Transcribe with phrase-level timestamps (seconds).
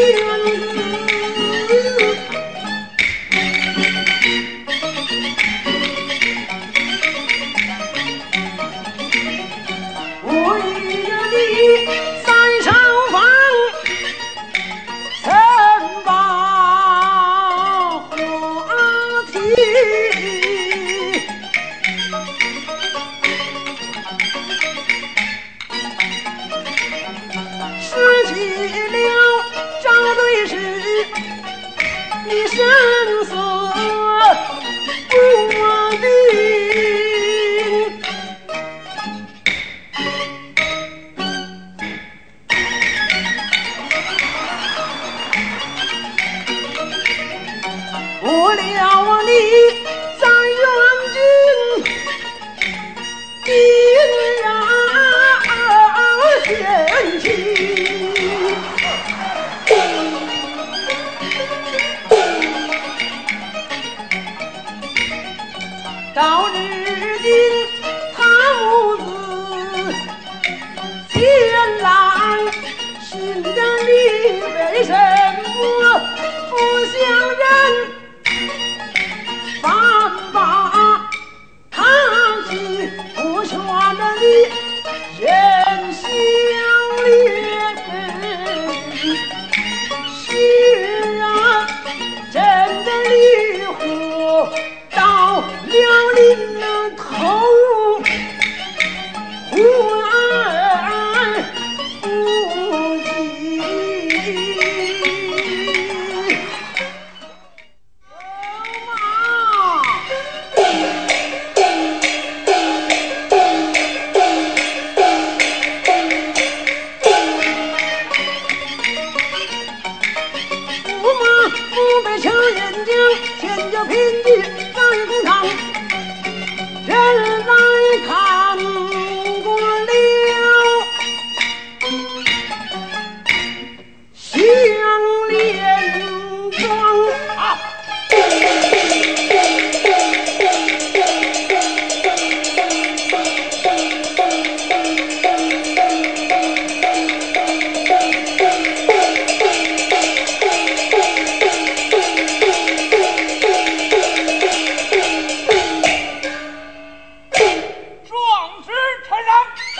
[0.00, 0.29] you.
[66.20, 66.52] 到如
[67.22, 67.32] 今
[68.14, 68.18] 他
[68.58, 69.90] 母子
[71.08, 71.18] 前
[71.78, 71.88] 来
[73.00, 73.90] 寻着你，
[74.42, 75.98] 为什么
[76.50, 76.52] 不
[76.92, 77.00] 相
[77.40, 77.42] 认？
[79.62, 79.64] 反
[80.30, 80.36] 把
[81.70, 81.78] 他
[82.50, 82.52] 妻
[83.16, 84.22] 不全了你，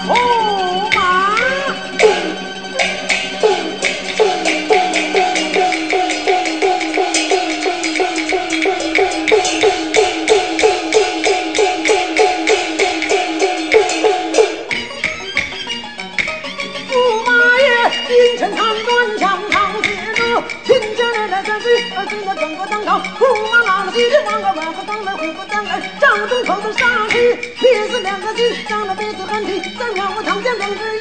[0.08, 0.89] 哦，
[20.70, 23.00] 柱，秦家来来三岁，儿孙的整个当朝。
[23.18, 31.00] 驸马拉了西天王个万户当门，虎不当来，掌中口子杀气，别死两个鸡，张了鼻子寒气，三让我长江两只